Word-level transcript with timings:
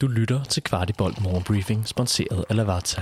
Du 0.00 0.06
lytter 0.06 0.44
til 0.44 0.62
Kvartibolt 0.62 1.22
Morgenbriefing, 1.22 1.88
sponsoreret 1.88 2.44
af 2.50 2.56
Lavazza. 2.56 3.00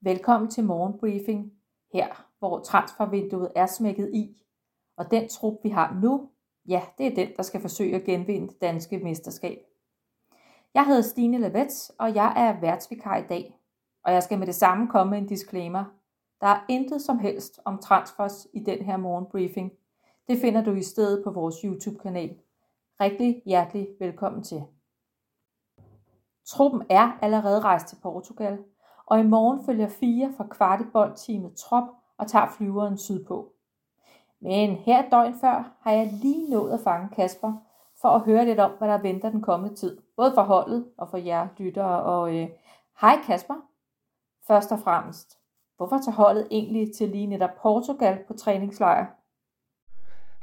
Velkommen 0.00 0.50
til 0.50 0.64
Morgenbriefing, 0.64 1.52
her 1.92 2.26
hvor 2.38 2.60
transfervinduet 2.60 3.52
er 3.56 3.66
smækket 3.66 4.10
i. 4.14 4.36
Og 4.96 5.10
den 5.10 5.28
trup, 5.28 5.54
vi 5.62 5.68
har 5.68 5.98
nu, 6.02 6.30
ja, 6.68 6.82
det 6.98 7.06
er 7.06 7.14
den, 7.14 7.28
der 7.36 7.42
skal 7.42 7.60
forsøge 7.60 7.96
at 7.96 8.04
genvinde 8.04 8.48
det 8.48 8.60
danske 8.60 8.98
mesterskab. 8.98 9.58
Jeg 10.74 10.86
hedder 10.86 11.02
Stine 11.02 11.38
Lavets, 11.38 11.92
og 11.98 12.14
jeg 12.14 12.32
er 12.36 12.60
værtsvikar 12.60 13.16
i 13.16 13.26
dag. 13.28 13.58
Og 14.04 14.12
jeg 14.12 14.22
skal 14.22 14.38
med 14.38 14.46
det 14.46 14.54
samme 14.54 14.88
komme 14.88 15.10
med 15.10 15.18
en 15.18 15.26
disclaimer. 15.26 15.84
Der 16.40 16.46
er 16.46 16.64
intet 16.68 17.02
som 17.02 17.18
helst 17.18 17.60
om 17.64 17.78
transfers 17.78 18.46
i 18.54 18.60
den 18.60 18.84
her 18.84 18.96
morgenbriefing– 18.96 19.72
det 20.28 20.38
finder 20.38 20.64
du 20.64 20.74
i 20.74 20.82
stedet 20.82 21.24
på 21.24 21.30
vores 21.30 21.56
YouTube-kanal. 21.64 22.36
Rigtig 23.00 23.42
hjertelig 23.46 23.88
velkommen 24.00 24.42
til. 24.42 24.62
Truppen 26.46 26.82
er 26.90 27.18
allerede 27.22 27.60
rejst 27.60 27.86
til 27.86 27.98
Portugal, 28.02 28.58
og 29.06 29.20
i 29.20 29.22
morgen 29.22 29.64
følger 29.66 29.88
fire 29.88 30.32
fra 30.36 30.46
kvartiboldteamet 30.50 31.54
Trop 31.56 31.84
og 32.18 32.26
tager 32.26 32.48
flyveren 32.56 32.98
sydpå. 32.98 33.52
Men 34.40 34.70
her 34.70 35.10
døgn 35.10 35.34
før 35.40 35.76
har 35.80 35.92
jeg 35.92 36.10
lige 36.12 36.50
nået 36.50 36.72
at 36.72 36.80
fange 36.80 37.08
Kasper, 37.16 37.52
for 38.00 38.08
at 38.08 38.20
høre 38.20 38.44
lidt 38.44 38.60
om, 38.60 38.70
hvad 38.78 38.88
der 38.88 38.98
venter 38.98 39.30
den 39.30 39.42
kommende 39.42 39.74
tid. 39.74 39.98
Både 40.16 40.34
for 40.34 40.42
holdet 40.42 40.88
og 40.98 41.10
for 41.10 41.16
jer 41.16 41.48
lyttere. 41.56 42.02
Og 42.02 42.36
øh, 42.36 42.48
hej 43.00 43.18
Kasper. 43.26 43.54
Først 44.46 44.72
og 44.72 44.78
fremmest, 44.78 45.38
hvorfor 45.76 45.98
tager 45.98 46.16
holdet 46.16 46.48
egentlig 46.50 46.94
til 46.94 47.08
lige 47.08 47.26
netop 47.26 47.50
Portugal 47.62 48.24
på 48.26 48.32
træningslejr? 48.32 49.17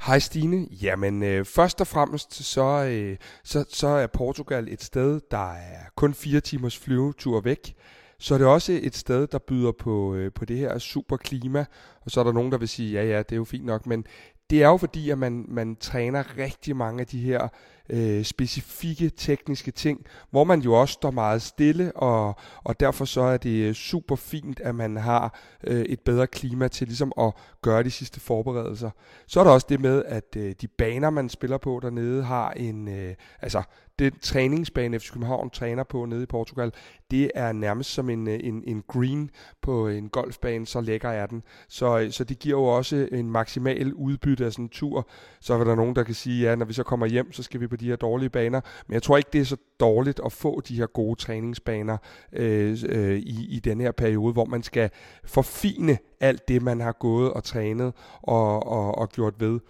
Hej 0.00 0.18
Stine. 0.18 0.66
Jamen, 0.82 1.22
øh, 1.22 1.44
først 1.44 1.80
og 1.80 1.86
fremmest 1.86 2.34
så, 2.34 2.84
øh, 2.84 3.16
så, 3.44 3.64
så 3.68 3.86
er 3.86 4.06
Portugal 4.06 4.68
et 4.68 4.82
sted, 4.82 5.20
der 5.30 5.52
er 5.52 5.80
kun 5.96 6.14
fire 6.14 6.40
timers 6.40 6.78
flyvetur 6.78 7.40
væk. 7.40 7.74
Så 8.18 8.34
er 8.34 8.38
det 8.38 8.46
også 8.46 8.80
et 8.82 8.96
sted, 8.96 9.26
der 9.26 9.38
byder 9.38 9.72
på, 9.72 10.14
øh, 10.14 10.32
på 10.32 10.44
det 10.44 10.58
her 10.58 10.78
super 10.78 11.16
klima. 11.16 11.64
Og 12.00 12.10
så 12.10 12.20
er 12.20 12.24
der 12.24 12.32
nogen, 12.32 12.52
der 12.52 12.58
vil 12.58 12.68
sige, 12.68 12.92
ja 12.92 13.04
ja, 13.08 13.18
det 13.18 13.32
er 13.32 13.36
jo 13.36 13.44
fint 13.44 13.64
nok, 13.64 13.86
men 13.86 14.04
det 14.50 14.62
er 14.62 14.68
jo 14.68 14.76
fordi, 14.76 15.10
at 15.10 15.18
man, 15.18 15.44
man 15.48 15.76
træner 15.76 16.38
rigtig 16.38 16.76
mange 16.76 17.00
af 17.00 17.06
de 17.06 17.20
her 17.20 17.48
øh, 17.90 18.24
specifikke 18.24 19.10
tekniske 19.10 19.70
ting, 19.70 20.06
hvor 20.30 20.44
man 20.44 20.60
jo 20.60 20.72
også 20.72 20.92
står 20.92 21.10
meget 21.10 21.42
stille, 21.42 21.96
og, 21.96 22.34
og 22.64 22.80
derfor 22.80 23.04
så 23.04 23.20
er 23.20 23.36
det 23.36 23.68
øh, 23.68 23.74
super 23.74 24.16
fint, 24.16 24.60
at 24.60 24.74
man 24.74 24.96
har 24.96 25.38
øh, 25.64 25.84
et 25.84 26.00
bedre 26.00 26.26
klima 26.26 26.68
til 26.68 26.86
ligesom 26.86 27.12
at 27.18 27.32
gøre 27.62 27.82
de 27.82 27.90
sidste 27.90 28.20
forberedelser. 28.20 28.90
Så 29.26 29.40
er 29.40 29.44
der 29.44 29.50
også 29.50 29.66
det 29.70 29.80
med, 29.80 30.02
at 30.06 30.36
øh, 30.36 30.54
de 30.60 30.68
baner, 30.68 31.10
man 31.10 31.28
spiller 31.28 31.58
på 31.58 31.80
dernede, 31.82 32.22
har 32.22 32.50
en, 32.50 32.88
øh, 32.88 33.14
altså 33.42 33.62
den 33.98 34.12
træningsbane, 34.22 35.00
FC 35.00 35.12
København 35.12 35.50
træner 35.50 35.84
på 35.84 36.04
nede 36.04 36.22
i 36.22 36.26
Portugal, 36.26 36.72
det 37.10 37.30
er 37.34 37.52
nærmest 37.52 37.90
som 37.90 38.10
en, 38.10 38.28
øh, 38.28 38.40
en, 38.42 38.62
en 38.66 38.82
green 38.88 39.30
på 39.62 39.88
en 39.88 40.08
golfbane, 40.08 40.66
så 40.66 40.80
lækker 40.80 41.08
er 41.08 41.26
den. 41.26 41.42
Så, 41.68 41.98
øh, 41.98 42.10
så 42.10 42.24
det 42.24 42.38
giver 42.38 42.58
jo 42.58 42.64
også 42.64 43.08
en 43.12 43.30
maksimal 43.30 43.94
udbytte 43.94 44.44
af 44.44 44.52
sådan 44.52 44.64
en 44.64 44.68
tur. 44.68 45.08
Så 45.40 45.54
er 45.54 45.64
der 45.64 45.74
nogen, 45.74 45.96
der 45.96 46.02
kan 46.02 46.14
sige, 46.14 46.48
ja, 46.48 46.54
når 46.54 46.66
vi 46.66 46.72
så 46.72 46.82
kommer 46.82 47.06
hjem, 47.06 47.32
så 47.32 47.42
skal 47.42 47.60
vi 47.60 47.66
på 47.66 47.75
de 47.76 47.88
her 47.88 47.96
dårlige 47.96 48.30
baner. 48.30 48.60
Men 48.86 48.94
jeg 48.94 49.02
tror 49.02 49.16
ikke, 49.16 49.30
det 49.32 49.40
er 49.40 49.44
så 49.44 49.56
dårligt 49.80 50.20
at 50.24 50.32
få 50.32 50.60
de 50.60 50.76
her 50.76 50.86
gode 50.86 51.20
træningsbaner 51.20 51.96
øh, 52.32 52.78
øh, 52.88 53.18
i, 53.18 53.46
i 53.50 53.58
den 53.58 53.80
her 53.80 53.92
periode, 53.92 54.32
hvor 54.32 54.44
man 54.44 54.62
skal 54.62 54.90
forfine 55.24 55.98
alt 56.20 56.48
det, 56.48 56.62
man 56.62 56.80
har 56.80 56.92
gået 56.92 57.32
og 57.32 57.44
trænet 57.44 57.92
og, 58.22 58.66
og, 58.66 58.98
og 58.98 59.08
gjort 59.08 59.34
ved. 59.38 59.60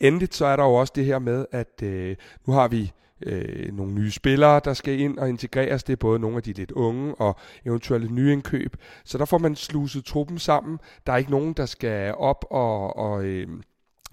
Endeligt 0.00 0.34
så 0.34 0.46
er 0.46 0.56
der 0.56 0.64
jo 0.64 0.74
også 0.74 0.92
det 0.96 1.04
her 1.04 1.18
med, 1.18 1.46
at 1.52 1.82
øh, 1.82 2.16
nu 2.46 2.52
har 2.52 2.68
vi 2.68 2.92
øh, 3.26 3.72
nogle 3.72 3.92
nye 3.92 4.10
spillere, 4.10 4.60
der 4.64 4.74
skal 4.74 5.00
ind 5.00 5.18
og 5.18 5.28
integreres. 5.28 5.84
Det 5.84 5.92
er 5.92 5.96
både 5.96 6.18
nogle 6.18 6.36
af 6.36 6.42
de 6.42 6.52
lidt 6.52 6.72
unge 6.72 7.14
og 7.14 7.36
eventuelle 7.66 8.08
nye 8.08 8.32
indkøb. 8.32 8.76
Så 9.04 9.18
der 9.18 9.24
får 9.24 9.38
man 9.38 9.56
sluset 9.56 10.04
truppen 10.04 10.38
sammen. 10.38 10.78
Der 11.06 11.12
er 11.12 11.16
ikke 11.16 11.30
nogen, 11.30 11.52
der 11.52 11.66
skal 11.66 12.14
op 12.14 12.44
og, 12.50 12.96
og 12.96 13.24
øh, 13.24 13.48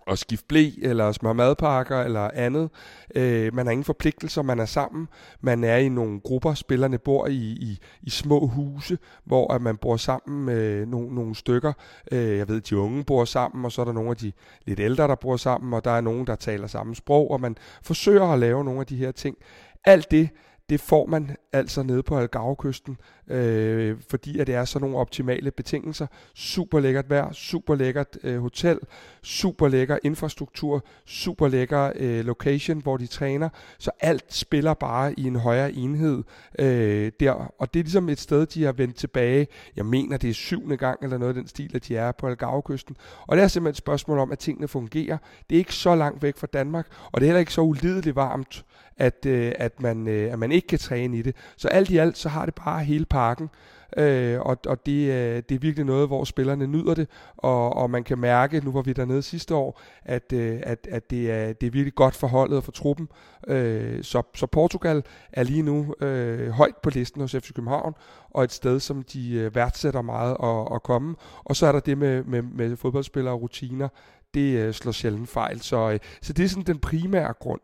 at 0.09 0.20
skifte 0.20 0.46
blæ 0.47 0.70
eller 0.81 1.12
smøre 1.12 1.34
madpakker 1.34 2.02
eller 2.02 2.30
andet. 2.34 2.70
Øh, 3.16 3.56
man 3.56 3.66
har 3.66 3.72
ingen 3.72 3.84
forpligtelser, 3.84 4.42
man 4.42 4.59
er 4.59 4.66
sammen. 4.66 5.08
Man 5.42 5.64
er 5.64 5.78
i 5.78 5.90
nogle 5.90 6.20
grupper, 6.20 6.53
spillerne 6.53 6.97
bor 6.97 7.28
i, 7.28 7.34
i, 7.38 7.80
i 8.02 8.09
små 8.09 8.47
huse, 8.47 8.97
hvor 9.24 9.53
at 9.53 9.62
man 9.62 9.78
bor 9.78 9.97
sammen 9.97 10.46
med 10.46 10.86
nogle, 10.86 11.16
nogle 11.16 11.36
stykker. 11.36 11.74
Øh, 12.12 12.38
jeg 12.38 12.47
ved, 12.47 12.62
de 12.62 12.78
unge 12.78 13.03
bor 13.03 13.25
sammen, 13.25 13.66
og 13.66 13.72
så 13.72 13.81
er 13.81 13.86
der 13.86 13.94
nogle 13.94 14.09
af 14.09 14.18
de 14.18 14.31
lidt 14.66 14.80
ældre, 14.80 15.08
der 15.08 15.16
bor 15.16 15.38
sammen, 15.38 15.74
og 15.74 15.84
der 15.84 15.92
er 15.92 16.02
nogen, 16.02 16.28
der 16.28 16.36
taler 16.36 16.68
samme 16.68 16.96
sprog, 16.96 17.31
og 17.31 17.41
man 17.41 17.58
forsøger 17.84 18.26
at 18.26 18.40
lave 18.40 18.64
nogle 18.64 18.80
af 18.80 18.86
de 18.86 18.96
her 18.96 19.12
ting. 19.12 19.38
Alt 19.86 20.12
det, 20.12 20.30
det 20.69 20.80
får 20.80 21.06
man 21.06 21.35
altså 21.53 21.84
nede 21.84 22.03
på 22.03 22.18
Algarve-kysten, 22.18 22.97
øh, 23.28 23.97
fordi 24.09 24.40
at 24.40 24.47
det 24.47 24.56
er 24.56 24.66
sådan 24.66 24.84
nogle 24.84 24.97
optimale 24.97 25.52
betingelser. 25.52 26.07
Super 26.35 26.80
lækkert 26.80 27.09
vejr, 27.09 27.31
super 27.31 27.75
lækkert 27.75 28.18
øh, 28.24 28.40
hotel, 28.40 28.79
super 29.24 29.68
lækker 29.68 29.97
infrastruktur, 30.03 30.85
super 31.06 31.47
lækker 31.47 31.91
øh, 31.96 32.25
location, 32.25 32.81
hvor 32.81 32.97
de 32.97 33.08
træner. 33.08 33.50
Så 33.79 33.91
alt 34.00 34.34
spiller 34.34 34.74
bare 34.74 35.19
i 35.19 35.24
en 35.28 35.35
højere 35.35 35.72
enhed 35.72 36.24
øh, 36.59 37.12
der. 37.19 37.31
Og 37.59 37.74
det 37.74 37.79
er 37.79 37.84
ligesom 37.84 38.09
et 38.09 38.19
sted, 38.19 38.46
de 38.46 38.63
har 38.63 38.72
vendt 38.72 38.96
tilbage. 38.96 39.47
Jeg 39.75 39.85
mener, 39.85 40.18
det 40.18 40.29
er 40.29 40.34
syvende 40.34 40.78
gang 40.78 41.00
eller 41.03 41.18
noget 41.18 41.29
af 41.29 41.35
den 41.35 41.47
stil, 41.47 41.75
at 41.75 41.88
de 41.88 41.97
er 41.97 42.12
på 42.12 42.28
Algarve-kysten. 42.28 42.96
Og 43.28 43.38
det 43.38 43.44
er 43.44 43.47
simpelthen 43.47 43.72
et 43.72 43.78
spørgsmål 43.78 44.19
om, 44.19 44.31
at 44.31 44.40
tingene 44.40 44.68
fungerer. 44.68 45.18
Det 45.50 45.56
er 45.56 45.59
ikke 45.59 45.75
så 45.75 45.96
langt 45.96 46.24
væk 46.24 46.38
fra 46.38 46.47
Danmark, 46.53 46.88
og 47.12 47.22
det 47.22 47.25
er 47.25 47.29
heller 47.29 47.40
ikke 47.40 47.53
så 47.53 47.62
ulideligt 47.62 48.16
varmt, 48.16 48.66
at, 49.00 49.26
øh, 49.26 49.52
at, 49.56 49.82
man, 49.82 50.08
øh, 50.08 50.34
at 50.34 50.40
man 50.40 50.52
ikke 50.52 50.68
kan 50.68 50.80
træne 50.80 51.18
i 51.18 51.22
det. 51.22 51.36
Så 51.58 51.68
alt 51.68 51.90
i 51.90 51.98
alt, 51.98 52.18
så 52.18 52.30
har 52.30 52.46
det 52.46 52.56
bare 52.56 52.84
hele 52.84 53.06
pakken. 53.06 53.50
Øh, 53.98 54.40
og 54.40 54.58
og 54.68 54.86
det, 54.86 55.12
øh, 55.12 55.44
det 55.50 55.56
er 55.56 55.60
virkelig 55.60 55.86
noget, 55.86 56.08
hvor 56.08 56.24
spillerne 56.24 56.68
nyder 56.68 56.94
det, 56.94 57.08
og, 57.38 57.76
og 57.76 57.90
man 57.90 58.04
kan 58.04 58.20
mærke, 58.20 58.62
nu 58.66 58.72
var 58.72 58.82
vi 58.82 58.94
dernede 58.94 59.22
sidste 59.22 59.56
år, 59.56 59.82
at, 60.04 60.34
øh, 60.34 60.59
at, 60.64 60.88
at 60.92 61.09
det, 61.09 61.32
er, 61.32 61.54
det 61.54 61.68
er 61.68 61.72
virkelig 61.72 61.96
godt 61.96 62.16
for 62.16 62.28
holdet 62.28 62.58
og 62.58 62.64
for 62.64 62.72
truppen. 62.72 63.08
Øh, 63.48 64.04
så, 64.04 64.24
så 64.36 64.48
Portugal 64.48 65.04
er 65.34 65.44
lige 65.44 65.62
nu 65.62 65.96
øh, 66.02 66.50
højt 66.50 66.78
på 66.84 66.90
listen 66.90 67.22
hos 67.22 67.32
FC 67.32 67.54
København, 67.54 67.94
og 68.30 68.44
et 68.44 68.52
sted, 68.52 68.80
som 68.80 69.04
de 69.04 69.32
øh, 69.32 69.56
værdsætter 69.56 70.02
meget 70.02 70.38
at, 70.44 70.76
at 70.76 70.84
komme. 70.84 71.16
Og 71.44 71.56
så 71.56 71.68
er 71.68 71.72
der 71.72 71.80
det 71.80 71.98
med, 71.98 72.24
med, 72.24 72.42
med 72.42 72.76
fodboldspillere 72.76 73.34
og 73.34 73.42
rutiner, 73.42 73.88
det 74.34 74.58
øh, 74.58 74.74
slår 74.74 74.92
sjældent 74.92 75.30
fejl. 75.30 75.62
Så, 75.62 75.92
øh, 75.92 76.00
så 76.22 76.34
det 76.34 76.46
er 76.46 76.50
sådan 76.50 76.64
den 76.64 76.80
primære 76.80 77.34
grund. 77.34 77.62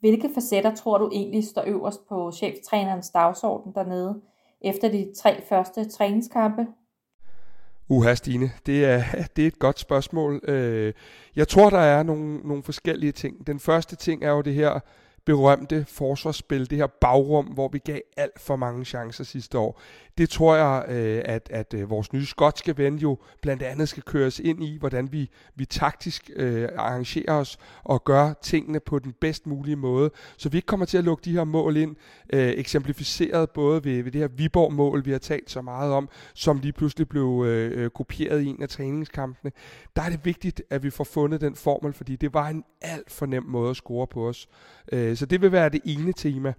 Hvilke 0.00 0.30
facetter 0.34 0.74
tror 0.74 0.98
du 0.98 1.10
egentlig 1.12 1.44
står 1.44 1.64
øverst 1.66 2.08
på 2.08 2.32
cheftrænerens 2.32 3.10
dagsorden 3.10 3.72
dernede 3.74 4.20
efter 4.60 4.88
de 4.88 5.12
tre 5.16 5.42
første 5.48 5.88
træningskampe? 5.90 6.66
Uha, 7.88 8.14
Stine, 8.14 8.50
det 8.66 8.84
er, 8.84 9.02
det 9.36 9.42
er 9.42 9.46
et 9.46 9.58
godt 9.58 9.78
spørgsmål. 9.78 10.40
Øh, 10.48 10.92
jeg 11.36 11.48
tror, 11.48 11.70
der 11.70 11.78
er 11.78 12.02
nogle, 12.02 12.38
nogle 12.38 12.62
forskellige 12.62 13.12
ting. 13.12 13.46
Den 13.46 13.60
første 13.60 13.96
ting 13.96 14.24
er 14.24 14.30
jo 14.30 14.40
det 14.40 14.54
her 14.54 14.80
berømte 15.26 15.84
forsvarsspil, 15.88 16.70
det 16.70 16.78
her 16.78 16.86
bagrum, 16.86 17.44
hvor 17.44 17.68
vi 17.68 17.78
gav 17.78 18.00
alt 18.16 18.40
for 18.40 18.56
mange 18.56 18.84
chancer 18.84 19.24
sidste 19.24 19.58
år. 19.58 19.80
Det 20.18 20.30
tror 20.30 20.56
jeg, 20.56 20.84
øh, 20.88 21.22
at, 21.24 21.48
at 21.50 21.74
øh, 21.74 21.90
vores 21.90 22.12
nye 22.12 22.26
skotske 22.26 22.78
ven 22.78 22.96
jo 22.98 23.18
blandt 23.42 23.62
andet 23.62 23.88
skal 23.88 24.02
køres 24.02 24.40
ind 24.40 24.64
i, 24.64 24.76
hvordan 24.78 25.12
vi, 25.12 25.30
vi 25.54 25.64
taktisk 25.64 26.30
øh, 26.36 26.68
arrangerer 26.76 27.32
os 27.32 27.58
og 27.84 28.04
gør 28.04 28.32
tingene 28.42 28.80
på 28.80 28.98
den 28.98 29.12
bedst 29.20 29.46
mulige 29.46 29.76
måde, 29.76 30.10
så 30.36 30.48
vi 30.48 30.58
ikke 30.58 30.66
kommer 30.66 30.86
til 30.86 30.98
at 30.98 31.04
lukke 31.04 31.24
de 31.24 31.32
her 31.32 31.44
mål 31.44 31.76
ind, 31.76 31.96
øh, 32.32 32.48
eksemplificeret 32.48 33.50
både 33.50 33.84
ved, 33.84 34.02
ved 34.02 34.12
det 34.12 34.20
her 34.20 34.28
Viborg-mål, 34.28 35.04
vi 35.04 35.10
har 35.10 35.18
talt 35.18 35.50
så 35.50 35.62
meget 35.62 35.92
om, 35.92 36.08
som 36.34 36.58
lige 36.58 36.72
pludselig 36.72 37.08
blev 37.08 37.44
øh, 37.46 37.84
øh, 37.84 37.90
kopieret 37.90 38.42
i 38.42 38.46
en 38.46 38.62
af 38.62 38.68
træningskampene. 38.68 39.52
Der 39.96 40.02
er 40.02 40.10
det 40.10 40.20
vigtigt, 40.24 40.62
at 40.70 40.82
vi 40.82 40.90
får 40.90 41.04
fundet 41.04 41.40
den 41.40 41.54
formel, 41.54 41.92
fordi 41.92 42.16
det 42.16 42.34
var 42.34 42.48
en 42.48 42.64
alt 42.80 43.10
for 43.10 43.26
nem 43.26 43.42
måde 43.42 43.70
at 43.70 43.76
score 43.76 44.06
på 44.06 44.28
os. 44.28 44.48
Øh, 44.92 45.15
så 45.16 45.26
det 45.26 45.42
vil 45.42 45.52
være 45.52 45.68
det 45.68 45.80
ene 45.84 46.12
tema. 46.12 46.54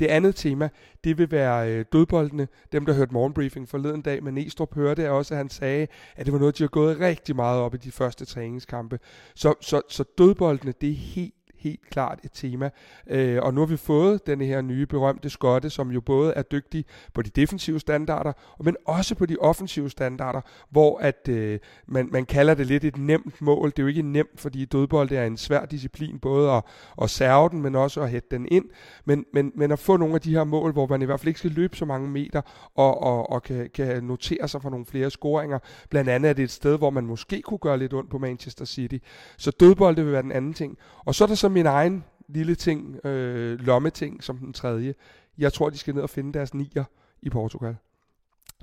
Det 0.00 0.06
andet 0.06 0.36
tema, 0.36 0.68
det 1.04 1.18
vil 1.18 1.30
være 1.30 1.72
øh, 1.72 1.84
dødboldene. 1.92 2.48
Dem, 2.72 2.86
der 2.86 2.92
hørte 2.92 3.12
morgenbriefing 3.12 3.68
forleden 3.68 4.02
dag 4.02 4.22
med 4.22 4.32
Næstrup, 4.32 4.74
hørte 4.74 5.10
også, 5.10 5.34
at 5.34 5.38
han 5.38 5.48
sagde, 5.48 5.86
at 6.16 6.26
det 6.26 6.32
var 6.32 6.38
noget, 6.38 6.58
de 6.58 6.62
har 6.62 6.68
gået 6.68 7.00
rigtig 7.00 7.36
meget 7.36 7.60
op 7.60 7.74
i 7.74 7.76
de 7.76 7.92
første 7.92 8.24
træningskampe. 8.24 8.98
Så, 9.34 9.54
så, 9.60 9.82
så 9.88 10.04
dødboldene, 10.18 10.72
det 10.80 10.90
er 10.90 10.94
helt 10.94 11.34
helt 11.60 11.90
klart 11.90 12.18
et 12.24 12.30
tema. 12.32 12.70
Øh, 13.06 13.38
og 13.42 13.54
nu 13.54 13.60
har 13.60 13.66
vi 13.66 13.76
fået 13.76 14.26
den 14.26 14.40
her 14.40 14.60
nye 14.60 14.86
berømte 14.86 15.30
skotte, 15.30 15.70
som 15.70 15.90
jo 15.90 16.00
både 16.00 16.32
er 16.32 16.42
dygtig 16.42 16.84
på 17.14 17.22
de 17.22 17.30
defensive 17.30 17.80
standarder, 17.80 18.32
men 18.60 18.76
også 18.84 19.14
på 19.14 19.26
de 19.26 19.36
offensive 19.40 19.90
standarder, 19.90 20.40
hvor 20.70 20.98
at 20.98 21.28
øh, 21.28 21.58
man, 21.86 22.08
man 22.12 22.26
kalder 22.26 22.54
det 22.54 22.66
lidt 22.66 22.84
et 22.84 22.96
nemt 22.98 23.42
mål. 23.42 23.70
Det 23.70 23.78
er 23.78 23.82
jo 23.82 23.88
ikke 23.88 24.02
nemt, 24.02 24.40
fordi 24.40 24.64
dødbold 24.64 25.10
er 25.12 25.24
en 25.24 25.36
svær 25.36 25.64
disciplin, 25.66 26.18
både 26.18 26.50
at, 26.50 26.62
at 27.02 27.10
serve 27.10 27.48
den, 27.48 27.62
men 27.62 27.74
også 27.74 28.02
at 28.02 28.10
hætte 28.10 28.28
den 28.30 28.48
ind. 28.50 28.64
Men, 29.04 29.24
men, 29.32 29.52
men 29.54 29.72
at 29.72 29.78
få 29.78 29.96
nogle 29.96 30.14
af 30.14 30.20
de 30.20 30.30
her 30.30 30.44
mål, 30.44 30.72
hvor 30.72 30.86
man 30.86 31.02
i 31.02 31.04
hvert 31.04 31.20
fald 31.20 31.28
ikke 31.28 31.38
skal 31.38 31.50
løbe 31.50 31.76
så 31.76 31.84
mange 31.84 32.08
meter, 32.08 32.40
og, 32.74 33.02
og, 33.02 33.30
og 33.30 33.42
kan, 33.42 33.70
kan 33.74 34.04
notere 34.04 34.48
sig 34.48 34.62
for 34.62 34.70
nogle 34.70 34.86
flere 34.86 35.10
scoringer. 35.10 35.58
Blandt 35.90 36.10
andet 36.10 36.28
er 36.28 36.32
det 36.32 36.42
et 36.42 36.50
sted, 36.50 36.78
hvor 36.78 36.90
man 36.90 37.06
måske 37.06 37.42
kunne 37.42 37.58
gøre 37.58 37.78
lidt 37.78 37.94
ondt 37.94 38.10
på 38.10 38.18
Manchester 38.18 38.64
City. 38.64 38.98
Så 39.36 39.50
dødbold, 39.50 39.96
det 39.96 40.04
vil 40.04 40.12
være 40.12 40.22
den 40.22 40.32
anden 40.32 40.54
ting. 40.54 40.78
Og 41.04 41.14
så 41.14 41.24
er 41.24 41.28
der 41.28 41.34
så 41.34 41.48
min 41.50 41.66
egen 41.66 42.04
lille 42.28 42.54
ting, 42.54 43.06
øh, 43.06 43.60
lommeting, 43.60 44.24
som 44.24 44.38
den 44.38 44.52
tredje. 44.52 44.94
Jeg 45.38 45.52
tror, 45.52 45.70
de 45.70 45.78
skal 45.78 45.94
ned 45.94 46.02
og 46.02 46.10
finde 46.10 46.32
deres 46.32 46.54
nier 46.54 46.84
i 47.22 47.30
Portugal. 47.30 47.76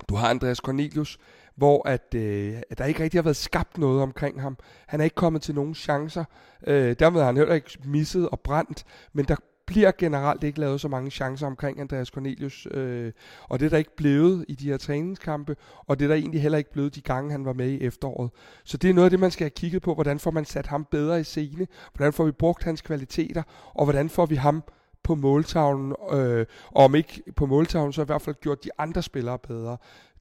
Du 0.08 0.14
har 0.14 0.30
Andreas 0.30 0.58
Cornelius, 0.58 1.18
hvor 1.54 1.88
at, 1.88 2.14
øh, 2.14 2.62
at 2.70 2.78
der 2.78 2.84
ikke 2.84 3.02
rigtig 3.02 3.18
har 3.18 3.22
været 3.22 3.36
skabt 3.36 3.78
noget 3.78 4.02
omkring 4.02 4.42
ham. 4.42 4.56
Han 4.86 5.00
er 5.00 5.04
ikke 5.04 5.16
kommet 5.16 5.42
til 5.42 5.54
nogen 5.54 5.74
chancer. 5.74 6.24
Øh, 6.66 6.96
dermed 6.98 7.20
har 7.20 7.26
han 7.26 7.36
heller 7.36 7.54
ikke 7.54 7.78
misset 7.84 8.28
og 8.28 8.40
brændt, 8.40 8.84
men 9.12 9.24
der 9.24 9.36
bliver 9.68 9.92
generelt 9.98 10.44
ikke 10.44 10.60
lavet 10.60 10.80
så 10.80 10.88
mange 10.88 11.10
chancer 11.10 11.46
omkring 11.46 11.80
Andreas 11.80 12.08
Cornelius, 12.08 12.66
øh, 12.70 13.12
og 13.48 13.60
det 13.60 13.66
er 13.66 13.70
der 13.70 13.76
ikke 13.76 13.96
blevet 13.96 14.44
i 14.48 14.54
de 14.54 14.68
her 14.68 14.76
træningskampe, 14.76 15.56
og 15.86 15.98
det 15.98 16.04
er 16.04 16.08
der 16.08 16.14
egentlig 16.14 16.42
heller 16.42 16.58
ikke 16.58 16.72
blevet 16.72 16.94
de 16.94 17.00
gange, 17.00 17.30
han 17.30 17.44
var 17.44 17.52
med 17.52 17.70
i 17.70 17.80
efteråret. 17.80 18.30
Så 18.64 18.76
det 18.76 18.90
er 18.90 18.94
noget 18.94 19.06
af 19.06 19.10
det, 19.10 19.20
man 19.20 19.30
skal 19.30 19.44
have 19.44 19.50
kigget 19.50 19.82
på, 19.82 19.94
hvordan 19.94 20.18
får 20.18 20.30
man 20.30 20.44
sat 20.44 20.66
ham 20.66 20.86
bedre 20.90 21.20
i 21.20 21.24
scene, 21.24 21.66
hvordan 21.94 22.12
får 22.12 22.24
vi 22.24 22.32
brugt 22.32 22.64
hans 22.64 22.80
kvaliteter, 22.80 23.42
og 23.74 23.84
hvordan 23.84 24.08
får 24.08 24.26
vi 24.26 24.34
ham 24.34 24.62
på 25.02 25.14
måltavlen, 25.14 25.94
øh, 26.12 26.46
og 26.66 26.84
om 26.84 26.94
ikke 26.94 27.22
på 27.36 27.46
måltavlen, 27.46 27.92
så 27.92 28.02
i 28.02 28.04
hvert 28.04 28.22
fald 28.22 28.36
gjort 28.40 28.64
de 28.64 28.70
andre 28.78 29.02
spillere 29.02 29.38
bedre. 29.38 29.76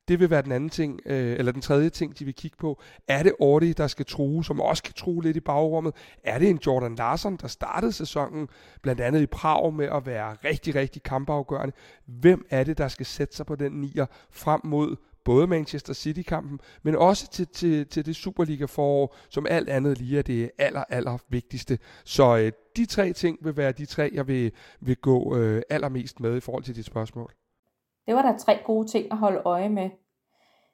Det 0.08 0.20
vil 0.20 0.30
være 0.30 0.42
den 0.42 0.52
anden 0.52 0.70
ting, 0.70 1.00
øh, 1.06 1.40
eller 1.40 1.52
den 1.52 1.62
tredje 1.62 1.90
ting, 1.90 2.20
de 2.20 2.26
vil 2.26 2.34
kigge 2.34 2.58
på. 2.58 2.82
Er 3.08 3.24
det 3.24 3.34
Ordi, 3.40 3.74
der 3.74 3.88
skal 3.88 4.06
true, 4.06 4.46
som 4.46 4.62
også 4.62 4.84
kan 4.84 4.94
true 4.94 5.24
lidt 5.24 5.38
i 5.38 5.40
bagrummet? 5.40 5.94
Er 6.24 6.40
det 6.40 6.50
en 6.50 6.60
Jordan 6.66 6.96
Larson, 6.96 7.36
der 7.36 7.48
startede 7.48 7.92
sæsonen, 7.92 8.48
blandt 8.82 9.02
andet 9.02 9.22
i 9.22 9.26
Prag, 9.26 9.74
med 9.74 9.86
at 9.86 10.06
være 10.06 10.38
rigtig, 10.46 10.76
rigtig 10.76 11.04
kampafgørende? 11.04 11.76
Hvem 12.06 12.46
er 12.50 12.64
det, 12.64 12.78
der 12.78 12.88
skal 12.88 13.06
sætte 13.06 13.36
sig 13.36 13.46
på 13.46 13.56
den 13.56 13.72
nier 13.72 14.06
frem 14.32 14.62
mod 14.64 14.96
både 15.24 15.48
Manchester 15.48 15.94
City-kampen, 15.94 16.60
men 16.84 16.96
også 16.96 17.30
til, 17.32 17.48
til, 17.48 17.88
til 17.88 18.06
det 18.06 18.16
Superliga-forår, 18.16 19.16
som 19.30 19.46
alt 19.50 19.70
andet 19.70 19.98
lige 19.98 20.18
er 20.18 20.22
det 20.22 20.52
aller, 20.58 20.84
aller 20.90 21.18
vigtigste. 21.30 21.80
Så 22.06 22.38
øh, 22.38 22.52
de 22.78 22.86
tre 22.86 23.14
ting 23.14 23.38
vil 23.42 23.58
være 23.58 23.72
de 23.72 23.86
tre, 23.86 24.12
jeg 24.14 24.28
vil, 24.28 24.52
vil 24.80 24.96
gå 24.96 25.38
øh, 25.38 25.62
allermest 25.70 26.20
med 26.20 26.38
i 26.38 26.40
forhold 26.40 26.64
til 26.64 26.76
dit 26.76 26.86
spørgsmål. 26.86 27.34
Det 28.08 28.16
var 28.16 28.22
der 28.22 28.38
tre 28.38 28.60
gode 28.66 28.88
ting 28.88 29.12
at 29.12 29.18
holde 29.18 29.42
øje 29.46 29.70
med. 29.70 29.90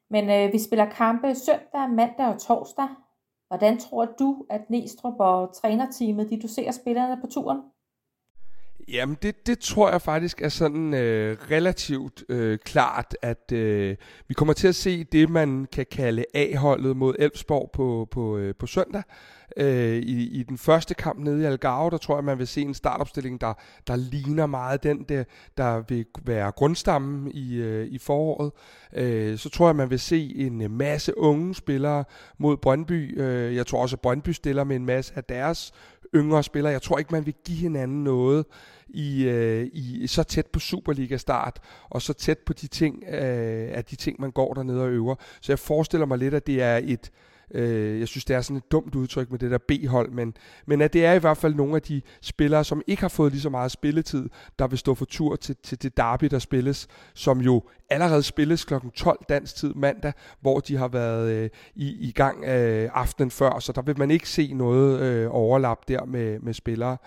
Men 0.10 0.30
øh, 0.30 0.54
vi 0.54 0.60
spiller 0.60 0.86
kampe 0.86 1.36
søndag, 1.36 1.90
mandag 1.90 2.26
og 2.26 2.42
torsdag. 2.42 2.88
Hvordan 3.48 3.80
tror 3.80 4.06
du, 4.06 4.46
at 4.50 4.70
Næstrup 4.70 5.20
og 5.20 5.56
trænerteamet 5.56 6.30
de 6.30 6.42
doserer 6.42 6.72
spillerne 6.72 7.22
på 7.22 7.28
turen? 7.28 7.62
Jamen, 8.88 9.18
det, 9.22 9.48
det 9.48 9.60
tror 9.60 9.92
jeg 9.92 10.02
faktisk 10.02 10.42
er 10.42 10.50
sådan 10.50 10.94
øh, 10.94 11.38
relativt 11.52 12.24
øh, 12.30 12.60
klart, 12.66 13.16
at 13.22 13.52
øh, 13.52 13.96
vi 14.28 14.34
kommer 14.34 14.54
til 14.54 14.68
at 14.68 14.76
se 14.76 15.04
det, 15.04 15.30
man 15.30 15.68
kan 15.72 15.86
kalde 15.92 16.26
A-holdet 16.34 16.98
mod 16.98 17.16
Elfsborg 17.20 17.70
på, 17.74 18.08
på, 18.12 18.38
øh, 18.38 18.56
på 18.56 18.68
søndag. 18.68 19.04
Øh, 19.58 19.98
i, 19.98 20.40
I 20.40 20.44
den 20.44 20.58
første 20.58 20.94
kamp 20.94 21.20
nede 21.20 21.42
i 21.42 21.46
Algarve, 21.46 21.90
der 21.90 21.98
tror 21.98 22.18
jeg, 22.18 22.24
man 22.24 22.38
vil 22.38 22.48
se 22.48 22.62
en 22.62 22.74
startopstilling, 22.74 23.42
der, 23.42 23.54
der 23.88 23.96
ligner 23.96 24.46
meget 24.46 24.84
den, 24.84 25.04
der, 25.04 25.24
der 25.58 25.84
vil 25.88 26.06
være 26.26 26.52
grundstammen 26.52 27.32
i, 27.32 27.56
øh, 27.56 27.88
i 27.88 27.98
foråret. 27.98 28.52
Øh, 28.94 29.38
så 29.38 29.50
tror 29.50 29.68
jeg, 29.68 29.76
man 29.76 29.90
vil 29.90 30.00
se 30.00 30.36
en 30.36 30.72
masse 30.72 31.18
unge 31.18 31.56
spillere 31.56 32.04
mod 32.38 32.58
Brøndby. 32.58 33.22
Øh, 33.22 33.56
jeg 33.56 33.68
tror 33.68 33.82
også, 33.82 33.96
at 33.96 34.02
Brøndby 34.02 34.30
stiller 34.30 34.64
med 34.64 34.76
en 34.76 34.86
masse 34.86 35.14
af 35.16 35.24
deres 35.24 35.74
yngre 36.16 36.44
spillere. 36.44 36.74
Jeg 36.74 36.82
tror 36.82 36.98
ikke, 37.00 37.12
man 37.12 37.26
vil 37.26 37.34
give 37.46 37.58
hinanden 37.58 38.04
noget 38.04 38.46
i, 38.88 39.24
øh, 39.24 39.70
i 39.74 40.08
så 40.08 40.24
tæt 40.24 40.46
på 40.46 40.60
Superliga-start, 40.60 41.60
og 41.90 42.02
så 42.02 42.14
tæt 42.14 42.38
på 42.38 42.54
de 42.54 42.68
ting, 42.68 43.04
øh, 43.08 43.70
af 43.78 43.86
de 43.86 43.96
ting, 43.96 44.22
man 44.22 44.32
går 44.32 44.54
dernede 44.54 44.82
og 44.82 44.90
øver. 44.90 45.16
Så 45.42 45.52
jeg 45.52 45.60
forestiller 45.60 46.06
mig 46.06 46.18
lidt, 46.18 46.34
at 46.34 46.48
det 46.48 46.62
er 46.62 46.82
et, 46.84 47.12
Øh, 47.54 48.00
jeg 48.00 48.08
synes, 48.08 48.26
det 48.26 48.36
er 48.36 48.42
sådan 48.42 48.58
et 48.58 48.72
dumt 48.72 48.96
udtryk 48.96 49.32
med 49.32 49.40
det 49.40 49.52
der 49.52 49.58
B-hold, 49.58 50.12
men, 50.12 50.34
men 50.66 50.82
at 50.82 50.94
det 50.94 51.06
er 51.06 51.14
i 51.14 51.20
hvert 51.20 51.38
fald 51.38 51.56
nogle 51.56 51.76
af 51.76 51.82
de 51.82 52.02
spillere, 52.22 52.64
som 52.64 52.82
ikke 52.88 53.02
har 53.02 53.10
fået 53.10 53.32
lige 53.32 53.42
så 53.42 53.50
meget 53.50 53.72
spilletid, 53.72 54.30
der 54.60 54.68
vil 54.68 54.78
stå 54.78 54.96
for 54.96 55.06
tur 55.06 55.36
til, 55.36 55.56
til 55.64 55.84
det 55.84 55.98
derby, 55.98 56.26
der 56.26 56.40
spilles, 56.40 56.88
som 57.14 57.42
jo 57.42 57.64
allerede 57.90 58.24
spilles 58.24 58.66
kl. 58.66 58.74
12 58.96 59.20
dansk 59.30 59.56
tid 59.56 59.74
mandag, 59.74 60.14
hvor 60.42 60.60
de 60.60 60.78
har 60.78 60.88
været 60.88 61.32
øh, 61.32 61.50
i, 61.76 62.08
i 62.08 62.12
gang 62.12 62.46
øh, 62.46 62.90
aftenen 62.94 63.32
før, 63.32 63.60
så 63.60 63.72
der 63.72 63.82
vil 63.82 64.00
man 64.00 64.12
ikke 64.12 64.30
se 64.30 64.54
noget 64.54 65.00
øh, 65.00 65.28
overlap 65.32 65.88
der 65.88 66.06
med, 66.06 66.40
med 66.40 66.54
spillere. 66.54 66.98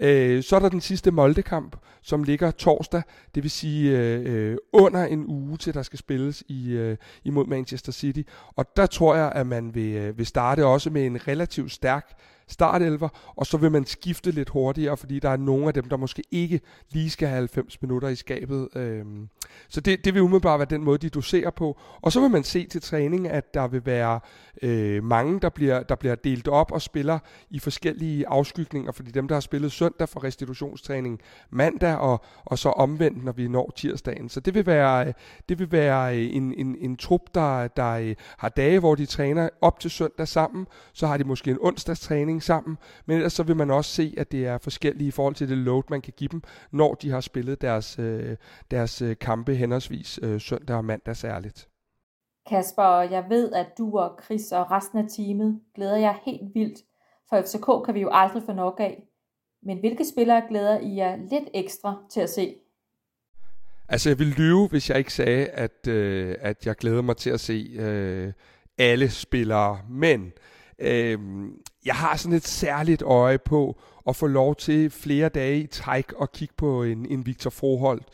Øh, 0.00 0.42
så 0.42 0.56
er 0.56 0.60
der 0.60 0.68
den 0.68 0.80
sidste 0.80 1.10
Moldekamp, 1.10 1.76
som 2.02 2.22
ligger 2.22 2.50
torsdag, 2.50 3.02
det 3.34 3.42
vil 3.42 3.50
sige 3.50 3.98
øh, 3.98 4.50
øh, 4.50 4.56
under 4.72 5.04
en 5.04 5.24
uge 5.26 5.56
til 5.56 5.74
der 5.74 5.82
skal 5.82 5.98
spilles 5.98 6.42
i, 6.48 6.70
øh, 6.70 6.96
imod 7.24 7.46
Manchester 7.46 7.92
City. 7.92 8.22
Og 8.56 8.66
der 8.76 8.86
tror 8.86 9.14
jeg, 9.14 9.32
at 9.34 9.46
man 9.46 9.74
vil, 9.74 9.94
øh, 9.94 10.18
vil 10.18 10.26
starte 10.26 10.66
også 10.66 10.90
med 10.90 11.06
en 11.06 11.28
relativt 11.28 11.72
stærk 11.72 12.18
startelver, 12.48 13.08
og 13.36 13.46
så 13.46 13.56
vil 13.56 13.72
man 13.72 13.86
skifte 13.86 14.30
lidt 14.30 14.48
hurtigere, 14.48 14.96
fordi 14.96 15.18
der 15.18 15.28
er 15.30 15.36
nogle 15.36 15.66
af 15.68 15.74
dem, 15.74 15.88
der 15.88 15.96
måske 15.96 16.22
ikke 16.30 16.60
lige 16.90 17.10
skal 17.10 17.28
have 17.28 17.38
90 17.38 17.82
minutter 17.82 18.08
i 18.08 18.14
skabet. 18.14 18.68
Øhm, 18.76 19.28
så 19.68 19.80
det, 19.80 20.04
det 20.04 20.14
vil 20.14 20.22
umiddelbart 20.22 20.58
være 20.58 20.68
den 20.70 20.84
måde, 20.84 20.98
de 20.98 21.08
doserer 21.10 21.50
på. 21.50 21.78
Og 22.02 22.12
så 22.12 22.20
vil 22.20 22.30
man 22.30 22.44
se 22.44 22.66
til 22.66 22.82
træning, 22.82 23.28
at 23.28 23.54
der 23.54 23.68
vil 23.68 23.86
være 23.86 24.20
øh, 24.62 25.04
mange, 25.04 25.40
der 25.40 25.48
bliver, 25.48 25.82
der 25.82 25.94
bliver 25.94 26.14
delt 26.14 26.48
op 26.48 26.72
og 26.72 26.82
spiller 26.82 27.18
i 27.50 27.58
forskellige 27.58 28.28
afskygninger, 28.28 28.92
fordi 28.92 29.10
dem, 29.10 29.28
der 29.28 29.34
har 29.34 29.40
spillet 29.40 29.72
søndag 29.72 30.08
for 30.08 30.24
restitutionstræning 30.24 31.20
mandag, 31.50 31.96
og, 31.96 32.24
og 32.44 32.58
så 32.58 32.68
omvendt, 32.68 33.24
når 33.24 33.32
vi 33.32 33.48
når 33.48 33.72
tirsdagen. 33.76 34.28
Så 34.28 34.40
det 34.40 34.54
vil 34.54 34.66
være, 34.66 35.06
øh, 35.06 35.12
det 35.48 35.58
vil 35.58 35.72
være 35.72 36.18
øh, 36.18 36.36
en, 36.36 36.54
en, 36.54 36.76
en 36.80 36.96
trup, 36.96 37.20
der, 37.34 37.68
der 37.68 37.90
øh, 37.90 38.14
har 38.38 38.48
dage, 38.48 38.78
hvor 38.78 38.94
de 38.94 39.06
træner 39.06 39.48
op 39.60 39.80
til 39.80 39.90
søndag 39.90 40.28
sammen, 40.28 40.66
så 40.92 41.06
har 41.06 41.16
de 41.16 41.24
måske 41.24 41.50
en 41.50 41.58
onsdagstræning 41.60 42.31
sammen, 42.40 42.78
men 43.06 43.16
ellers 43.16 43.32
så 43.32 43.42
vil 43.42 43.56
man 43.56 43.70
også 43.70 43.90
se, 43.90 44.14
at 44.18 44.32
det 44.32 44.46
er 44.46 44.58
forskellige 44.58 45.08
i 45.08 45.10
forhold 45.10 45.34
til 45.34 45.48
det 45.48 45.58
load, 45.58 45.82
man 45.90 46.00
kan 46.00 46.12
give 46.16 46.28
dem, 46.28 46.42
når 46.70 46.94
de 46.94 47.10
har 47.10 47.20
spillet 47.20 47.60
deres, 47.60 47.98
øh, 47.98 48.36
deres 48.70 49.02
øh, 49.02 49.16
kampe 49.20 49.54
henholdsvis 49.54 50.20
øh, 50.22 50.40
søndag 50.40 50.76
og 50.76 50.84
mandag 50.84 51.16
særligt. 51.16 51.68
Kasper, 52.48 53.00
jeg 53.00 53.24
ved, 53.28 53.52
at 53.52 53.66
du 53.78 53.98
og 53.98 54.20
Chris 54.24 54.52
og 54.52 54.70
resten 54.70 54.98
af 54.98 55.04
teamet 55.16 55.60
glæder 55.74 55.96
jer 55.96 56.14
helt 56.24 56.54
vildt, 56.54 56.78
for 57.28 57.42
FCK 57.42 57.84
kan 57.84 57.94
vi 57.94 58.00
jo 58.00 58.08
aldrig 58.12 58.42
få 58.46 58.52
nok 58.52 58.76
af. 58.80 59.02
Men 59.62 59.78
hvilke 59.78 60.04
spillere 60.04 60.42
glæder 60.48 60.78
I 60.80 60.96
jer 60.96 61.16
lidt 61.16 61.48
ekstra 61.54 61.96
til 62.10 62.20
at 62.20 62.30
se? 62.30 62.54
Altså, 63.88 64.10
jeg 64.10 64.18
vil 64.18 64.26
lyve, 64.26 64.68
hvis 64.68 64.90
jeg 64.90 64.98
ikke 64.98 65.12
sagde, 65.12 65.46
at, 65.46 65.88
øh, 65.88 66.36
at 66.40 66.66
jeg 66.66 66.76
glæder 66.76 67.02
mig 67.02 67.16
til 67.16 67.30
at 67.30 67.40
se 67.40 67.70
øh, 67.78 68.32
alle 68.78 69.10
spillere. 69.10 69.78
Men 69.88 70.32
øh, 70.82 71.18
jeg 71.84 71.94
har 71.94 72.16
sådan 72.16 72.36
et 72.36 72.46
særligt 72.46 73.02
øje 73.02 73.38
på 73.38 73.80
at 74.08 74.16
få 74.16 74.26
lov 74.26 74.56
til 74.56 74.90
flere 74.90 75.28
dage 75.28 75.60
i 75.60 75.66
træk 75.66 76.12
og 76.12 76.32
kigge 76.32 76.54
på 76.56 76.82
en, 76.82 77.06
en 77.06 77.26
Victor 77.26 77.50
Froholt. 77.50 78.04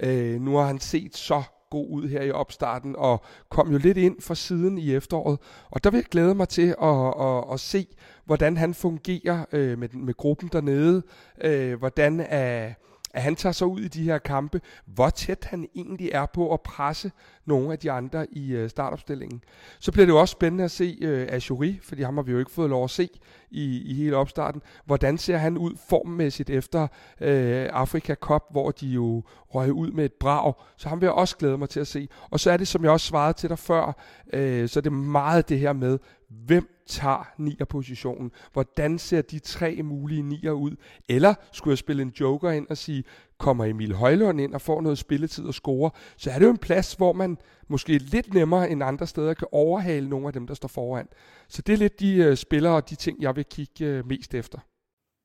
Øh, 0.00 0.40
nu 0.40 0.56
har 0.56 0.66
han 0.66 0.80
set 0.80 1.16
så 1.16 1.42
god 1.70 1.86
ud 1.90 2.08
her 2.08 2.22
i 2.22 2.30
opstarten, 2.30 2.96
og 2.96 3.24
kom 3.48 3.72
jo 3.72 3.78
lidt 3.78 3.96
ind 3.96 4.20
fra 4.20 4.34
siden 4.34 4.78
i 4.78 4.94
efteråret. 4.94 5.38
Og 5.70 5.84
der 5.84 5.90
vil 5.90 5.98
jeg 5.98 6.04
glæde 6.04 6.34
mig 6.34 6.48
til 6.48 6.74
at, 6.82 7.14
at, 7.20 7.44
at 7.52 7.60
se, 7.60 7.86
hvordan 8.24 8.56
han 8.56 8.74
fungerer 8.74 9.44
øh, 9.52 9.78
med, 9.78 9.88
med 9.88 10.14
gruppen 10.14 10.48
dernede, 10.52 11.02
øh, 11.40 11.78
hvordan 11.78 12.20
er... 12.20 12.66
Øh, 12.66 12.74
at 13.10 13.22
han 13.22 13.36
tager 13.36 13.52
sig 13.52 13.66
ud 13.66 13.80
i 13.80 13.88
de 13.88 14.02
her 14.02 14.18
kampe, 14.18 14.60
hvor 14.86 15.10
tæt 15.10 15.44
han 15.44 15.68
egentlig 15.74 16.10
er 16.12 16.26
på 16.26 16.52
at 16.52 16.60
presse 16.60 17.12
nogle 17.46 17.72
af 17.72 17.78
de 17.78 17.90
andre 17.90 18.26
i 18.32 18.52
øh, 18.52 18.70
startopstillingen. 18.70 19.44
Så 19.80 19.92
bliver 19.92 20.06
det 20.06 20.12
jo 20.12 20.20
også 20.20 20.32
spændende 20.32 20.64
at 20.64 20.70
se 20.70 20.98
øh, 21.00 21.26
Ashuri, 21.30 21.78
fordi 21.82 22.02
ham 22.02 22.16
har 22.16 22.22
vi 22.22 22.32
jo 22.32 22.38
ikke 22.38 22.50
fået 22.50 22.70
lov 22.70 22.84
at 22.84 22.90
se 22.90 23.08
i, 23.50 23.82
i 23.82 23.94
hele 23.94 24.16
opstarten. 24.16 24.62
Hvordan 24.84 25.18
ser 25.18 25.36
han 25.36 25.58
ud 25.58 25.76
formmæssigt 25.88 26.50
efter 26.50 26.82
øh, 27.20 27.68
Afrika 27.72 28.14
Cup, 28.14 28.42
hvor 28.50 28.70
de 28.70 28.86
jo 28.86 29.22
røg 29.54 29.72
ud 29.72 29.90
med 29.90 30.04
et 30.04 30.12
brag. 30.12 30.54
Så 30.76 30.88
han 30.88 31.00
vil 31.00 31.06
jeg 31.06 31.14
også 31.14 31.36
glæde 31.36 31.58
mig 31.58 31.68
til 31.68 31.80
at 31.80 31.86
se. 31.86 32.08
Og 32.30 32.40
så 32.40 32.50
er 32.50 32.56
det, 32.56 32.68
som 32.68 32.84
jeg 32.84 32.90
også 32.90 33.06
svarede 33.06 33.32
til 33.32 33.48
dig 33.48 33.58
før, 33.58 33.92
øh, 34.32 34.68
så 34.68 34.80
er 34.80 34.82
det 34.82 34.92
meget 34.92 35.48
det 35.48 35.58
her 35.58 35.72
med, 35.72 35.98
hvem 36.28 36.68
tager 36.86 37.32
nier-positionen? 37.38 38.30
Hvordan 38.52 38.98
ser 38.98 39.22
de 39.22 39.38
tre 39.38 39.82
mulige 39.82 40.22
nier 40.22 40.52
ud? 40.52 40.76
Eller 41.08 41.34
skulle 41.52 41.72
jeg 41.72 41.78
spille 41.78 42.02
en 42.02 42.12
joker 42.20 42.50
ind 42.50 42.66
og 42.70 42.76
sige, 42.76 43.04
kommer 43.38 43.64
Emil 43.64 43.94
Højlund 43.94 44.40
ind 44.40 44.54
og 44.54 44.60
får 44.60 44.80
noget 44.80 44.98
spilletid 44.98 45.46
og 45.46 45.54
score, 45.54 45.90
så 46.16 46.30
er 46.30 46.38
det 46.38 46.44
jo 46.44 46.50
en 46.50 46.58
plads, 46.58 46.94
hvor 46.94 47.12
man 47.12 47.38
måske 47.68 47.98
lidt 47.98 48.34
nemmere 48.34 48.70
end 48.70 48.82
andre 48.82 49.06
steder 49.06 49.34
kan 49.34 49.48
overhale 49.52 50.08
nogle 50.08 50.26
af 50.26 50.32
dem, 50.32 50.46
der 50.46 50.54
står 50.54 50.68
foran. 50.68 51.08
Så 51.48 51.62
det 51.62 51.72
er 51.72 51.76
lidt 51.76 52.00
de 52.00 52.28
uh, 52.30 52.34
spillere 52.34 52.74
og 52.74 52.90
de 52.90 52.94
ting, 52.94 53.22
jeg 53.22 53.36
vil 53.36 53.44
kigge 53.44 53.98
uh, 53.98 54.06
mest 54.06 54.34
efter. 54.34 54.58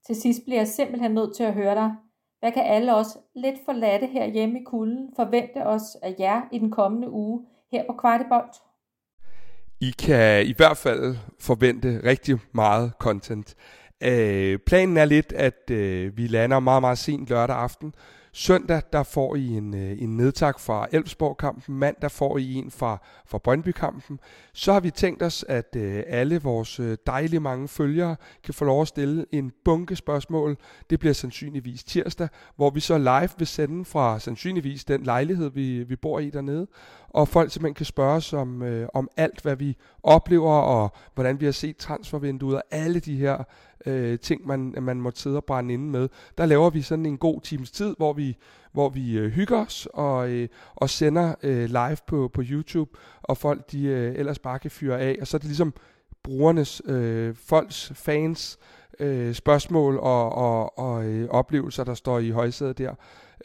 Til 0.08 0.15
sidst 0.15 0.39
bliver 0.46 0.60
jeg 0.60 0.67
simpelthen 0.67 1.12
nødt 1.12 1.36
til 1.36 1.43
at 1.43 1.53
høre 1.53 1.75
dig. 1.75 1.91
Hvad 2.39 2.51
kan 2.51 2.63
alle 2.63 2.96
os 2.96 3.17
lidt 3.36 3.55
forladte 3.65 4.08
her 4.08 4.25
hjemme 4.25 4.60
i 4.60 4.63
kulden 4.65 5.10
forvente 5.15 5.65
os 5.65 5.84
af 6.01 6.15
jer 6.20 6.41
i 6.51 6.60
den 6.60 6.72
kommende 6.72 7.10
uge 7.10 7.46
her 7.72 7.84
på 7.89 7.93
Kvartibolt? 7.93 8.55
I 9.82 9.91
kan 10.00 10.46
i 10.48 10.53
hvert 10.58 10.77
fald 10.77 11.15
forvente 11.39 12.01
rigtig 12.03 12.39
meget 12.51 12.93
content. 13.00 13.55
Øh, 14.04 14.60
planen 14.60 14.98
er 14.98 15.06
lidt, 15.06 15.34
at 15.34 15.70
øh, 15.72 16.18
vi 16.18 16.28
lander 16.28 16.60
meget, 16.60 16.82
meget 16.82 16.98
sent 16.98 17.30
lørdag 17.30 17.56
aften, 17.56 17.94
Søndag 18.36 18.82
der 18.94 19.04
får 19.04 19.36
I 19.36 19.48
en, 19.48 19.74
øh, 19.74 20.02
en 20.02 20.18
nedtak 20.18 20.60
fra 20.60 20.88
Elfsborg-kampen. 20.92 21.76
Mandag 21.76 22.12
får 22.12 22.38
I 22.38 22.54
en 22.54 22.72
fra, 22.72 22.98
fra 23.26 23.38
Brøndby-kampen. 23.38 24.20
Så 24.54 24.74
har 24.74 24.80
vi 24.80 24.92
tænkt 24.92 25.24
os, 25.24 25.46
at 25.50 25.76
øh, 25.76 26.04
alle 26.08 26.42
vores 26.42 26.80
øh, 26.80 26.98
dejlige 27.08 27.40
mange 27.40 27.68
følgere 27.68 28.16
kan 28.44 28.54
få 28.54 28.66
lov 28.66 28.82
at 28.82 28.88
stille 28.88 29.26
en 29.32 29.52
bunke 29.66 29.96
spørgsmål. 29.96 30.58
Det 30.90 31.00
bliver 31.00 31.14
sandsynligvis 31.14 31.84
tirsdag, 31.84 32.28
hvor 32.56 32.70
vi 32.70 32.80
så 32.80 32.98
live 32.98 33.30
vil 33.38 33.48
sende 33.48 33.86
fra 33.86 34.20
sandsynligvis 34.20 34.86
den 34.86 35.04
lejlighed, 35.04 35.50
vi, 35.50 35.84
vi 35.84 35.96
bor 35.96 36.20
i 36.20 36.30
dernede. 36.30 36.68
Og 37.13 37.27
folk 37.27 37.51
simpelthen 37.51 37.74
kan 37.74 37.86
spørge 37.86 38.15
os 38.15 38.34
om, 38.34 38.62
øh, 38.62 38.88
om 38.93 39.10
alt, 39.17 39.41
hvad 39.41 39.55
vi 39.55 39.77
oplever, 40.03 40.53
og 40.53 40.93
hvordan 41.13 41.39
vi 41.39 41.46
har 41.46 41.51
set 41.51 41.77
transfervinduet, 41.77 42.55
og 42.55 42.63
alle 42.72 43.00
de 43.00 43.15
her 43.15 43.43
øh, 43.86 44.20
ting, 44.20 44.48
man, 44.48 44.75
man 44.82 45.01
må 45.01 45.12
sidde 45.15 45.38
og 45.38 45.46
brænde 45.46 45.74
inde 45.74 45.89
med. 45.89 46.10
Der 46.38 46.46
laver 46.46 46.70
vi 46.70 46.82
sådan 46.82 47.05
en 47.05 47.17
god 47.17 47.41
times 47.41 47.72
tid, 47.72 47.96
hvor 47.98 48.13
vi, 48.13 48.38
hvor 48.72 48.89
vi 48.89 49.17
øh, 49.17 49.32
hygger 49.32 49.65
os 49.65 49.88
og, 49.93 50.29
øh, 50.29 50.48
og 50.75 50.89
sender 50.89 51.36
øh, 51.43 51.65
live 51.65 51.98
på, 52.08 52.32
på 52.34 52.41
YouTube, 52.46 52.91
og 53.22 53.38
folk 53.38 53.72
de 53.72 53.86
øh, 53.86 54.15
ellers 54.15 54.39
bare 54.39 54.60
kan 54.60 54.72
fyre 54.72 55.00
af. 55.00 55.17
Og 55.22 55.27
så 55.27 55.38
er 55.38 55.39
det 55.39 55.48
ligesom 55.48 55.74
brugernes, 56.24 56.82
øh, 56.86 57.36
folks, 57.36 57.91
fans 57.96 58.60
øh, 59.00 59.34
spørgsmål 59.34 59.98
og, 59.98 60.32
og, 60.32 60.79
og 60.79 61.05
øh, 61.05 61.29
oplevelser, 61.29 61.84
der 61.84 61.93
står 61.93 62.20
i 62.20 62.29
højsædet 62.29 62.77
der. 62.77 62.96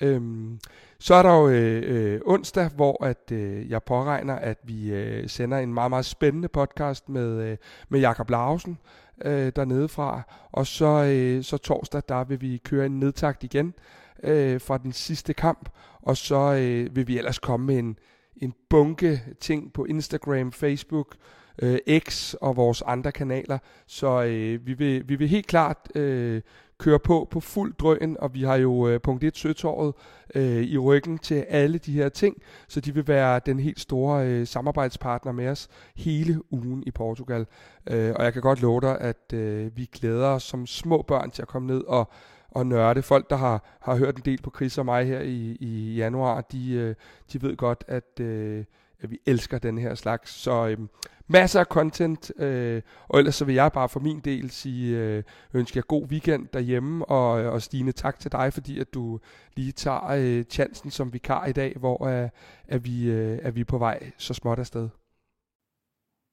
Øhm, 0.01 0.59
så 0.99 1.15
er 1.15 1.23
der 1.23 1.35
jo 1.35 1.49
øh, 1.49 1.83
øh, 1.87 2.21
onsdag, 2.27 2.69
hvor 2.69 3.05
at 3.05 3.33
øh, 3.33 3.71
jeg 3.71 3.83
påregner, 3.83 4.35
at 4.35 4.59
vi 4.65 4.93
øh, 4.93 5.29
sender 5.29 5.59
en 5.59 5.75
meget, 5.75 5.91
meget 5.91 6.05
spændende 6.05 6.49
podcast 6.49 7.09
med, 7.09 7.51
øh, 7.51 7.57
med 7.89 8.01
Jakob 8.01 8.31
Larsen 8.31 8.79
øh, 9.25 9.53
dernede 9.57 9.89
fra. 9.89 10.23
Og 10.53 10.67
så, 10.67 11.05
øh, 11.05 11.45
så 11.45 11.59
torsdag, 11.59 12.03
der 12.09 12.25
vil 12.25 12.41
vi 12.41 12.61
køre 12.65 12.87
en 12.87 13.01
nedtakt 13.01 13.45
igen 13.45 13.75
øh, 14.23 14.61
fra 14.61 14.79
den 14.79 14.93
sidste 14.93 15.35
kamp. 15.35 15.69
Og 16.03 16.17
så 16.17 16.55
øh, 16.55 16.97
vil 16.97 17.09
vi 17.09 17.19
ellers 17.19 17.39
komme 17.39 17.67
med 17.67 17.79
en, 17.79 17.99
en 18.37 18.55
bunke 18.71 19.23
ting 19.41 19.73
på 19.73 19.85
Instagram, 19.85 20.53
Facebook, 20.53 21.17
øh, 21.63 21.79
X 21.99 22.35
og 22.35 22.57
vores 22.57 22.83
andre 22.83 23.13
kanaler. 23.13 23.59
Så 23.87 24.23
øh, 24.23 24.67
vi, 24.67 24.73
vil, 24.73 25.09
vi 25.09 25.17
vil 25.17 25.29
helt 25.29 25.47
klart 25.47 25.77
øh, 25.95 26.43
køre 26.79 26.99
på 26.99 27.29
på 27.31 27.41
fuld 27.41 27.75
drøn, 27.75 28.17
og 28.21 28.35
vi 28.35 28.43
har 28.43 28.57
jo 28.57 28.89
øh, 28.89 29.01
punkt 29.01 29.25
1 29.25 29.37
Søtåret 29.37 29.95
øh, 30.35 30.63
i 30.63 30.79
ryggen 30.79 31.19
til 31.19 31.35
alle 31.35 31.79
de 31.79 31.93
her 31.93 32.09
ting, 32.09 32.43
så 32.69 32.81
de 32.81 32.95
vil 32.95 33.09
være 33.09 33.41
den 33.47 33.61
helt 33.61 33.81
store 33.81 34.27
øh, 34.27 34.47
samarbejdspartner 34.47 35.33
med 35.33 35.49
os 35.49 35.69
hele 35.97 36.53
ugen 36.53 36.83
i 36.87 36.91
Portugal. 36.91 37.47
Øh, 37.91 38.13
og 38.17 38.25
jeg 38.25 38.33
kan 38.33 38.43
godt 38.43 38.63
love 38.63 38.81
dig, 38.81 39.01
at 39.01 39.33
øh, 39.33 39.77
vi 39.77 39.89
glæder 39.93 40.27
os 40.27 40.43
som 40.43 40.67
små 40.67 41.03
børn 41.03 41.31
til 41.31 41.43
at 41.43 41.49
komme 41.49 41.67
ned 41.67 41.85
og 41.85 42.09
og 42.51 42.67
nørde. 42.67 43.03
Folk, 43.03 43.31
der 43.31 43.37
har, 43.37 43.79
har 43.81 43.97
hørt 43.97 44.17
en 44.17 44.23
del 44.25 44.43
på 44.43 44.53
Chris 44.57 44.79
og 44.79 44.85
mig 44.85 45.07
her 45.07 45.21
i, 45.21 45.57
i 45.61 45.95
januar, 45.95 46.41
de, 46.41 46.73
øh, 46.73 46.95
de 47.33 47.43
ved 47.43 47.57
godt, 47.57 47.85
at, 47.89 48.21
at 48.21 48.67
vi 49.03 49.19
elsker 49.27 49.59
den 49.59 49.79
her 49.79 49.95
slags. 49.95 50.31
Så 50.31 50.67
øh, 50.67 50.79
masser 51.27 51.61
af 51.61 51.67
content, 51.67 52.33
øh, 52.41 52.83
og 53.09 53.19
ellers 53.19 53.35
så 53.35 53.45
vil 53.45 53.55
jeg 53.55 53.73
bare 53.73 53.89
for 53.89 54.01
min 54.01 54.21
del 54.21 54.51
sige, 54.51 54.99
øh, 54.99 55.23
ønske 55.55 55.77
jer 55.77 55.83
god 55.83 56.05
weekend 56.05 56.47
derhjemme, 56.53 57.05
og, 57.05 57.41
øh, 57.41 57.53
og 57.53 57.63
Stine, 57.63 57.93
tak 57.93 58.19
til 58.19 58.33
dig, 58.33 58.53
fordi 58.53 58.81
at 58.81 58.95
du 58.95 59.19
lige 59.57 59.73
tager 59.73 60.09
øh, 60.09 60.45
chancen 60.45 60.91
som 60.91 61.13
vikar 61.13 61.47
i 61.47 61.53
dag, 61.53 61.77
hvor 61.79 62.07
øh, 62.07 62.29
er, 62.69 62.79
vi, 62.79 63.11
øh, 63.11 63.39
er 63.43 63.51
vi 63.51 63.65
på 63.65 63.79
vej 63.79 64.11
så 64.17 64.35
småt 64.35 64.59
afsted. 64.59 64.89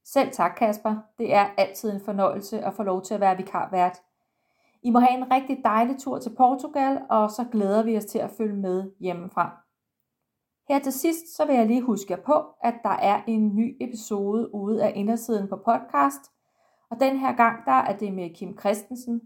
Selv 0.06 0.32
tak, 0.32 0.52
Kasper. 0.58 0.96
Det 1.18 1.34
er 1.34 1.48
altid 1.58 1.92
en 1.92 2.02
fornøjelse 2.06 2.60
at 2.60 2.74
få 2.74 2.84
lov 2.84 3.02
til 3.02 3.14
at 3.14 3.20
være 3.20 3.38
vikarvært. 3.38 3.98
I 4.84 4.90
må 4.90 5.00
have 5.00 5.18
en 5.18 5.32
rigtig 5.32 5.58
dejlig 5.64 5.96
tur 6.00 6.20
til 6.20 6.32
Portugal, 6.38 7.02
og 7.10 7.30
så 7.30 7.46
glæder 7.52 7.84
vi 7.84 7.98
os 7.98 8.06
til 8.06 8.20
at 8.20 8.32
følge 8.38 8.56
med 8.56 8.92
hjemmefra. 9.00 9.65
Her 10.68 10.80
til 10.80 10.94
sidst, 10.94 11.36
så 11.36 11.46
vil 11.46 11.56
jeg 11.56 11.68
lige 11.68 11.82
huske 11.82 12.14
jer 12.14 12.22
på, 12.26 12.46
at 12.64 12.74
der 12.84 12.90
er 12.90 13.22
en 13.28 13.56
ny 13.56 13.78
episode 13.82 14.54
ude 14.54 14.84
af 14.84 14.92
indersiden 14.96 15.48
på 15.48 15.56
podcast, 15.56 16.22
og 16.92 16.98
den 17.00 17.18
her 17.18 17.36
gang, 17.36 17.66
der 17.66 17.72
er 17.72 17.98
det 17.98 18.14
med 18.14 18.36
Kim 18.36 18.60
Christensen. 18.60 19.22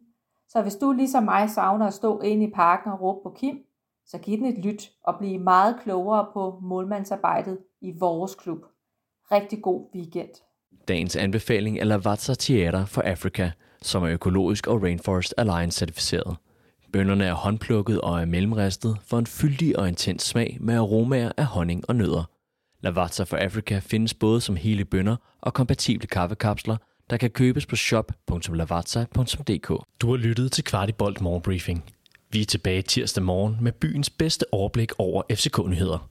Så 0.50 0.62
hvis 0.62 0.75
du 0.75 0.91
ligesom 0.91 1.24
mig 1.24 1.50
savner 1.50 1.88
at 1.88 1.93
stå 1.93 2.19
inde 2.19 2.46
i 2.46 2.51
parken 2.51 2.91
og 2.91 3.01
råbe 3.01 3.19
på 3.24 3.29
Kim, 3.29 3.58
så 4.05 4.17
giv 4.17 4.38
den 4.38 4.46
et 4.46 4.65
lyt 4.65 4.91
og 5.03 5.15
bliv 5.19 5.39
meget 5.39 5.79
klogere 5.84 6.27
på 6.34 6.60
målmandsarbejdet 6.62 7.58
i 7.81 7.91
vores 8.00 8.36
klub. 8.36 8.65
Rigtig 9.31 9.62
god 9.62 9.89
weekend. 9.96 10.29
Dagens 10.88 11.15
anbefaling 11.15 11.79
er 11.79 11.84
Lavazza 11.84 12.34
Theater 12.39 12.86
for 12.86 13.01
Africa, 13.01 13.51
som 13.81 14.03
er 14.03 14.10
økologisk 14.10 14.67
og 14.67 14.84
Rainforest 14.84 15.34
Alliance 15.38 15.79
certificeret. 15.79 16.38
Bønderne 16.93 17.25
er 17.25 17.34
håndplukket 17.34 18.01
og 18.01 18.22
er 18.22 18.25
mellemristet 18.25 18.98
for 19.08 19.19
en 19.19 19.27
fyldig 19.27 19.79
og 19.79 19.88
intens 19.88 20.24
smag 20.24 20.58
med 20.60 20.75
aromaer 20.75 21.31
af 21.38 21.46
honning 21.46 21.84
og 21.89 21.96
nødder. 21.96 22.24
Lavazza 22.81 23.24
for 23.24 23.38
Africa 23.38 23.79
findes 23.79 24.13
både 24.13 24.41
som 24.41 24.55
hele 24.55 24.86
bønder 24.86 25.15
og 25.41 25.53
kompatible 25.53 26.08
kaffekapsler, 26.08 26.77
der 27.10 27.17
kan 27.17 27.29
købes 27.29 27.65
på 27.65 27.75
shop.lavazza.dk. 27.75 29.67
Du 30.01 30.10
har 30.10 30.17
lyttet 30.17 30.51
til 30.51 30.63
Kvartibolt 30.63 31.22
Morgenbriefing. 31.22 31.84
Vi 32.31 32.41
er 32.41 32.46
tilbage 32.46 32.81
tirsdag 32.81 33.24
morgen 33.24 33.58
med 33.62 33.72
byens 33.72 34.10
bedste 34.10 34.46
overblik 34.51 34.91
over 34.98 35.24
FCK-nyheder. 35.31 36.10